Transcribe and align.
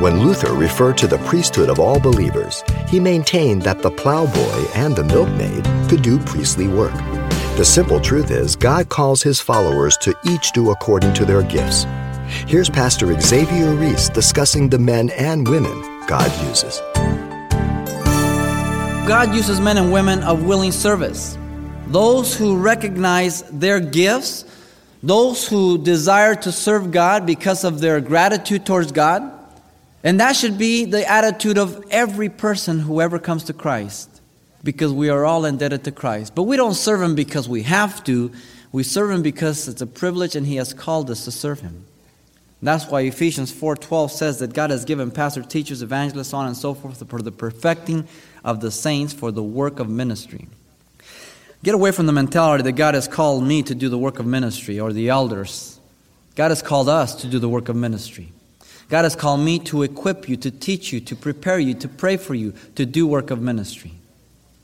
When 0.00 0.20
Luther 0.20 0.54
referred 0.54 0.96
to 0.96 1.06
the 1.06 1.18
priesthood 1.18 1.68
of 1.68 1.78
all 1.78 2.00
believers, 2.00 2.64
he 2.88 2.98
maintained 2.98 3.60
that 3.64 3.82
the 3.82 3.90
plowboy 3.90 4.66
and 4.74 4.96
the 4.96 5.04
milkmaid 5.04 5.62
could 5.90 6.00
do 6.00 6.18
priestly 6.18 6.66
work. 6.66 6.94
The 7.58 7.66
simple 7.66 8.00
truth 8.00 8.30
is, 8.30 8.56
God 8.56 8.88
calls 8.88 9.22
his 9.22 9.40
followers 9.40 9.98
to 9.98 10.14
each 10.24 10.52
do 10.52 10.70
according 10.70 11.12
to 11.12 11.26
their 11.26 11.42
gifts. 11.42 11.84
Here's 12.46 12.70
Pastor 12.70 13.20
Xavier 13.20 13.74
Ries 13.74 14.08
discussing 14.08 14.70
the 14.70 14.78
men 14.78 15.10
and 15.10 15.46
women 15.46 15.82
God 16.06 16.32
uses. 16.48 16.80
God 19.06 19.34
uses 19.34 19.60
men 19.60 19.76
and 19.76 19.92
women 19.92 20.22
of 20.22 20.46
willing 20.46 20.72
service. 20.72 21.36
Those 21.88 22.34
who 22.34 22.56
recognize 22.56 23.42
their 23.50 23.80
gifts, 23.80 24.46
those 25.02 25.46
who 25.46 25.76
desire 25.76 26.36
to 26.36 26.50
serve 26.50 26.90
God 26.90 27.26
because 27.26 27.64
of 27.64 27.82
their 27.82 28.00
gratitude 28.00 28.64
towards 28.64 28.92
God. 28.92 29.36
And 30.02 30.20
that 30.20 30.34
should 30.34 30.56
be 30.56 30.84
the 30.84 31.08
attitude 31.08 31.58
of 31.58 31.84
every 31.90 32.28
person 32.28 32.80
who 32.80 33.00
ever 33.00 33.18
comes 33.18 33.44
to 33.44 33.52
Christ 33.52 34.08
because 34.62 34.92
we 34.92 35.08
are 35.08 35.24
all 35.24 35.44
indebted 35.44 35.84
to 35.84 35.92
Christ. 35.92 36.34
But 36.34 36.44
we 36.44 36.56
don't 36.56 36.74
serve 36.74 37.02
Him 37.02 37.14
because 37.14 37.48
we 37.48 37.62
have 37.64 38.02
to, 38.04 38.32
we 38.72 38.82
serve 38.82 39.10
Him 39.10 39.22
because 39.22 39.68
it's 39.68 39.82
a 39.82 39.86
privilege 39.86 40.36
and 40.36 40.46
He 40.46 40.56
has 40.56 40.72
called 40.72 41.10
us 41.10 41.24
to 41.24 41.30
serve 41.30 41.60
Him. 41.60 41.84
That's 42.62 42.86
why 42.86 43.02
Ephesians 43.02 43.50
4:12 43.50 44.10
says 44.10 44.38
that 44.40 44.52
God 44.52 44.70
has 44.70 44.84
given 44.84 45.10
pastors, 45.10 45.46
teachers, 45.46 45.82
evangelists, 45.82 46.34
on 46.34 46.46
and 46.46 46.56
so 46.56 46.74
forth 46.74 47.02
for 47.08 47.22
the 47.22 47.32
perfecting 47.32 48.06
of 48.44 48.60
the 48.60 48.70
saints 48.70 49.14
for 49.14 49.32
the 49.32 49.42
work 49.42 49.80
of 49.80 49.88
ministry. 49.88 50.46
Get 51.62 51.74
away 51.74 51.90
from 51.90 52.06
the 52.06 52.12
mentality 52.12 52.62
that 52.64 52.72
God 52.72 52.94
has 52.94 53.08
called 53.08 53.44
me 53.44 53.62
to 53.62 53.74
do 53.74 53.88
the 53.88 53.98
work 53.98 54.18
of 54.18 54.26
ministry 54.26 54.78
or 54.78 54.92
the 54.92 55.08
elders. 55.08 55.78
God 56.34 56.50
has 56.50 56.62
called 56.62 56.88
us 56.88 57.14
to 57.16 57.26
do 57.26 57.38
the 57.38 57.48
work 57.48 57.68
of 57.68 57.76
ministry. 57.76 58.32
God 58.90 59.04
has 59.04 59.14
called 59.14 59.40
me 59.40 59.60
to 59.60 59.84
equip 59.84 60.28
you, 60.28 60.36
to 60.38 60.50
teach 60.50 60.92
you, 60.92 61.00
to 61.02 61.16
prepare 61.16 61.60
you, 61.60 61.74
to 61.74 61.88
pray 61.88 62.16
for 62.16 62.34
you, 62.34 62.54
to 62.74 62.84
do 62.84 63.06
work 63.06 63.30
of 63.30 63.40
ministry. 63.40 63.92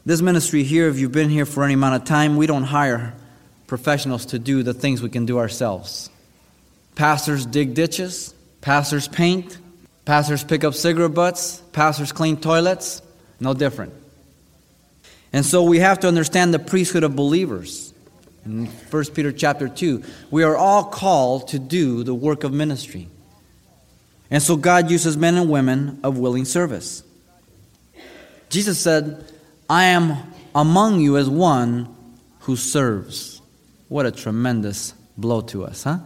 This 0.04 0.20
ministry 0.20 0.64
here, 0.64 0.88
if 0.88 0.98
you've 0.98 1.12
been 1.12 1.30
here 1.30 1.46
for 1.46 1.62
any 1.62 1.74
amount 1.74 1.94
of 1.94 2.04
time, 2.04 2.36
we 2.36 2.48
don't 2.48 2.64
hire 2.64 3.14
professionals 3.68 4.26
to 4.26 4.40
do 4.40 4.64
the 4.64 4.74
things 4.74 5.00
we 5.00 5.10
can 5.10 5.26
do 5.26 5.38
ourselves. 5.38 6.10
Pastors 6.96 7.46
dig 7.46 7.74
ditches, 7.74 8.34
pastors 8.60 9.06
paint, 9.06 9.58
pastors 10.04 10.42
pick 10.42 10.64
up 10.64 10.74
cigarette 10.74 11.14
butts, 11.14 11.62
pastors 11.72 12.10
clean 12.10 12.36
toilets, 12.36 13.02
no 13.38 13.54
different. 13.54 13.92
And 15.32 15.46
so 15.46 15.62
we 15.62 15.78
have 15.78 16.00
to 16.00 16.08
understand 16.08 16.52
the 16.52 16.58
priesthood 16.58 17.04
of 17.04 17.14
believers. 17.14 17.94
In 18.44 18.66
1 18.66 19.04
Peter 19.06 19.30
chapter 19.30 19.68
2, 19.68 20.02
we 20.32 20.42
are 20.42 20.56
all 20.56 20.84
called 20.84 21.48
to 21.48 21.60
do 21.60 22.02
the 22.02 22.14
work 22.14 22.42
of 22.42 22.52
ministry. 22.52 23.08
And 24.30 24.42
so 24.42 24.56
God 24.56 24.90
uses 24.90 25.16
men 25.16 25.36
and 25.36 25.48
women 25.48 26.00
of 26.02 26.18
willing 26.18 26.44
service. 26.44 27.02
Jesus 28.48 28.78
said, 28.78 29.24
I 29.68 29.84
am 29.84 30.16
among 30.54 31.00
you 31.00 31.16
as 31.16 31.28
one 31.28 31.94
who 32.40 32.56
serves. 32.56 33.40
What 33.88 34.06
a 34.06 34.10
tremendous 34.10 34.94
blow 35.16 35.40
to 35.42 35.64
us, 35.64 35.84
huh? 35.84 35.98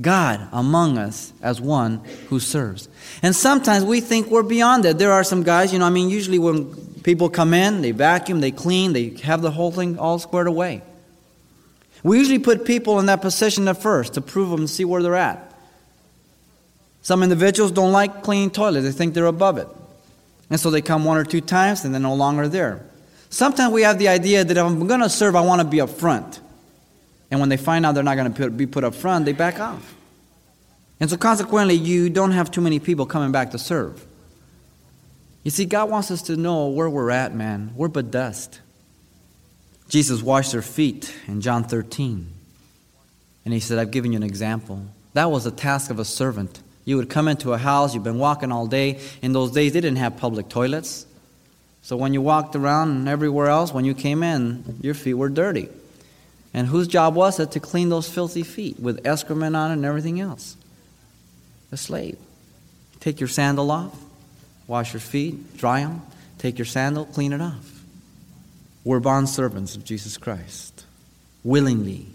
God 0.00 0.48
among 0.52 0.98
us 0.98 1.32
as 1.40 1.60
one 1.60 2.00
who 2.28 2.40
serves. 2.40 2.88
And 3.22 3.34
sometimes 3.34 3.84
we 3.84 4.00
think 4.00 4.28
we're 4.28 4.42
beyond 4.42 4.84
that. 4.84 4.98
There 4.98 5.12
are 5.12 5.22
some 5.22 5.44
guys, 5.44 5.72
you 5.72 5.78
know, 5.78 5.86
I 5.86 5.90
mean, 5.90 6.10
usually 6.10 6.40
when 6.40 6.74
people 7.04 7.30
come 7.30 7.54
in, 7.54 7.80
they 7.80 7.92
vacuum, 7.92 8.40
they 8.40 8.50
clean, 8.50 8.92
they 8.92 9.10
have 9.22 9.40
the 9.40 9.52
whole 9.52 9.70
thing 9.70 9.98
all 9.98 10.18
squared 10.18 10.48
away. 10.48 10.82
We 12.02 12.18
usually 12.18 12.40
put 12.40 12.64
people 12.64 12.98
in 12.98 13.06
that 13.06 13.22
position 13.22 13.68
at 13.68 13.80
first 13.80 14.14
to 14.14 14.20
prove 14.20 14.50
them 14.50 14.60
and 14.60 14.70
see 14.70 14.84
where 14.84 15.02
they're 15.02 15.14
at. 15.14 15.53
Some 17.04 17.22
individuals 17.22 17.70
don't 17.70 17.92
like 17.92 18.22
cleaning 18.22 18.50
toilets, 18.50 18.86
they 18.86 18.90
think 18.90 19.12
they're 19.12 19.26
above 19.26 19.58
it. 19.58 19.68
And 20.48 20.58
so 20.58 20.70
they 20.70 20.80
come 20.80 21.04
one 21.04 21.18
or 21.18 21.24
two 21.24 21.42
times 21.42 21.84
and 21.84 21.94
they're 21.94 22.00
no 22.00 22.14
longer 22.14 22.48
there. 22.48 22.84
Sometimes 23.28 23.74
we 23.74 23.82
have 23.82 23.98
the 23.98 24.08
idea 24.08 24.42
that 24.42 24.56
if 24.56 24.64
I'm 24.64 24.86
going 24.86 25.00
to 25.00 25.10
serve, 25.10 25.36
I 25.36 25.42
want 25.42 25.60
to 25.60 25.66
be 25.66 25.82
up 25.82 25.90
front. 25.90 26.40
And 27.30 27.40
when 27.40 27.50
they 27.50 27.58
find 27.58 27.84
out 27.84 27.94
they're 27.94 28.02
not 28.02 28.16
going 28.16 28.32
to 28.32 28.50
be 28.50 28.66
put 28.66 28.84
up 28.84 28.94
front, 28.94 29.26
they 29.26 29.32
back 29.32 29.60
off. 29.60 29.94
And 30.98 31.10
so 31.10 31.18
consequently, 31.18 31.74
you 31.74 32.08
don't 32.08 32.30
have 32.30 32.50
too 32.50 32.62
many 32.62 32.78
people 32.78 33.04
coming 33.04 33.32
back 33.32 33.50
to 33.50 33.58
serve. 33.58 34.04
You 35.42 35.50
see, 35.50 35.66
God 35.66 35.90
wants 35.90 36.10
us 36.10 36.22
to 36.22 36.36
know 36.36 36.68
where 36.68 36.88
we're 36.88 37.10
at, 37.10 37.34
man. 37.34 37.72
We're 37.76 37.88
but 37.88 38.10
dust. 38.10 38.60
Jesus 39.90 40.22
washed 40.22 40.52
their 40.52 40.62
feet 40.62 41.14
in 41.26 41.42
John 41.42 41.64
13. 41.64 42.32
And 43.44 43.52
he 43.52 43.60
said, 43.60 43.78
I've 43.78 43.90
given 43.90 44.12
you 44.12 44.16
an 44.16 44.22
example. 44.22 44.86
That 45.12 45.30
was 45.30 45.44
the 45.44 45.50
task 45.50 45.90
of 45.90 45.98
a 45.98 46.04
servant. 46.04 46.62
You 46.84 46.96
would 46.98 47.08
come 47.08 47.28
into 47.28 47.52
a 47.52 47.58
house, 47.58 47.94
you've 47.94 48.04
been 48.04 48.18
walking 48.18 48.52
all 48.52 48.66
day. 48.66 49.00
In 49.22 49.32
those 49.32 49.52
days, 49.52 49.72
they 49.72 49.80
didn't 49.80 49.98
have 49.98 50.16
public 50.16 50.48
toilets. 50.48 51.06
So 51.82 51.96
when 51.96 52.14
you 52.14 52.20
walked 52.20 52.56
around 52.56 52.90
and 52.90 53.08
everywhere 53.08 53.48
else, 53.48 53.72
when 53.72 53.84
you 53.84 53.94
came 53.94 54.22
in, 54.22 54.78
your 54.82 54.94
feet 54.94 55.14
were 55.14 55.28
dirty. 55.28 55.68
And 56.52 56.66
whose 56.66 56.86
job 56.86 57.14
was 57.14 57.40
it 57.40 57.52
to 57.52 57.60
clean 57.60 57.88
those 57.88 58.08
filthy 58.08 58.42
feet 58.42 58.78
with 58.78 59.06
excrement 59.06 59.56
on 59.56 59.70
it 59.70 59.74
and 59.74 59.84
everything 59.84 60.20
else? 60.20 60.56
The 61.70 61.76
slave. 61.76 62.16
Take 63.00 63.20
your 63.20 63.28
sandal 63.28 63.70
off, 63.70 63.94
wash 64.66 64.92
your 64.92 65.00
feet, 65.00 65.56
dry 65.58 65.80
them, 65.80 66.02
take 66.38 66.58
your 66.58 66.64
sandal, 66.64 67.06
clean 67.06 67.32
it 67.32 67.40
off. 67.40 67.82
We're 68.84 69.00
bond 69.00 69.28
servants 69.28 69.76
of 69.76 69.84
Jesus 69.84 70.16
Christ, 70.16 70.84
willingly. 71.42 72.06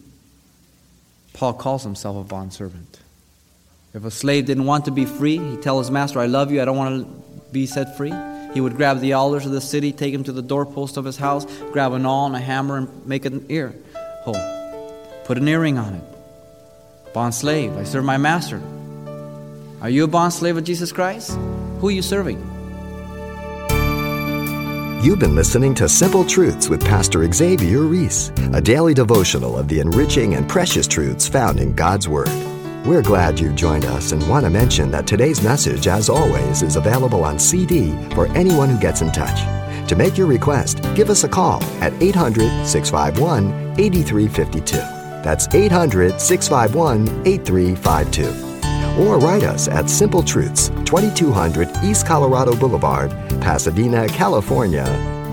Paul 1.33 1.53
calls 1.53 1.83
himself 1.83 2.17
a 2.17 2.23
bond 2.23 2.53
servant. 2.53 2.99
If 3.91 4.05
a 4.05 4.11
slave 4.11 4.45
didn't 4.45 4.65
want 4.65 4.85
to 4.85 4.91
be 4.91 5.05
free, 5.05 5.37
he'd 5.37 5.63
tell 5.63 5.79
his 5.79 5.89
master, 5.89 6.19
I 6.19 6.27
love 6.27 6.51
you, 6.51 6.61
I 6.61 6.65
don't 6.65 6.77
want 6.77 7.07
to 7.07 7.41
be 7.51 7.65
set 7.65 7.97
free. 7.97 8.13
He 8.53 8.61
would 8.61 8.75
grab 8.75 8.99
the 8.99 9.13
elders 9.13 9.45
of 9.47 9.51
the 9.51 9.61
city, 9.61 9.91
take 9.91 10.13
him 10.13 10.23
to 10.25 10.31
the 10.31 10.43
doorpost 10.43 10.97
of 10.97 11.05
his 11.05 11.17
house, 11.17 11.45
grab 11.71 11.93
a 11.93 11.99
nail 11.99 12.27
and 12.27 12.35
a 12.35 12.39
hammer, 12.39 12.77
and 12.77 13.05
make 13.07 13.25
an 13.25 13.45
ear 13.49 13.73
hole. 14.21 14.35
Put 15.25 15.37
an 15.37 15.47
earring 15.47 15.79
on 15.79 15.95
it. 15.95 16.03
Bond 17.13 17.33
slave, 17.33 17.75
I 17.77 17.83
serve 17.83 18.05
my 18.05 18.17
master. 18.17 18.61
Are 19.81 19.89
you 19.89 20.03
a 20.03 20.07
bond 20.07 20.33
slave 20.33 20.57
of 20.57 20.63
Jesus 20.63 20.91
Christ? 20.91 21.31
Who 21.79 21.87
are 21.87 21.91
you 21.91 22.03
serving? 22.03 22.37
You've 25.01 25.19
been 25.19 25.33
listening 25.33 25.73
to 25.75 25.89
Simple 25.89 26.25
Truths 26.25 26.69
with 26.69 26.81
Pastor 26.81 27.31
Xavier 27.31 27.81
Ries, 27.81 28.29
a 28.53 28.61
daily 28.61 28.93
devotional 28.93 29.57
of 29.57 29.67
the 29.67 29.79
enriching 29.79 30.35
and 30.35 30.47
precious 30.47 30.87
truths 30.87 31.27
found 31.27 31.59
in 31.59 31.73
God's 31.73 32.07
Word. 32.07 32.48
We're 32.89 33.03
glad 33.03 33.39
you 33.39 33.53
joined 33.53 33.85
us 33.85 34.13
and 34.13 34.27
want 34.27 34.45
to 34.45 34.49
mention 34.49 34.89
that 34.89 35.05
today's 35.05 35.43
message, 35.43 35.85
as 35.85 36.09
always, 36.09 36.63
is 36.63 36.75
available 36.75 37.23
on 37.23 37.37
CD 37.37 37.91
for 38.15 38.25
anyone 38.35 38.67
who 38.67 38.79
gets 38.79 39.03
in 39.03 39.11
touch. 39.11 39.41
To 39.89 39.95
make 39.95 40.17
your 40.17 40.25
request, 40.25 40.81
give 40.95 41.11
us 41.11 41.23
a 41.23 41.29
call 41.29 41.61
at 41.83 41.93
800 42.01 42.65
651 42.65 43.79
8352. 43.79 44.77
That's 45.21 45.47
800 45.53 46.19
651 46.19 47.27
8352. 47.27 49.03
Or 49.03 49.19
write 49.19 49.43
us 49.43 49.67
at 49.67 49.87
Simple 49.87 50.23
Truths, 50.23 50.69
2200 50.85 51.69
East 51.83 52.07
Colorado 52.07 52.55
Boulevard, 52.55 53.11
Pasadena, 53.39 54.07
California, 54.07 54.85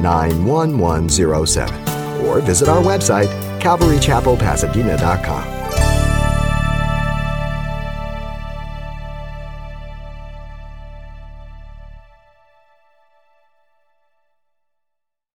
91107. 0.03 2.27
Or 2.27 2.41
visit 2.41 2.69
our 2.69 2.83
website, 2.83 3.29
CalvaryChapelPasadena.com. 3.61 5.56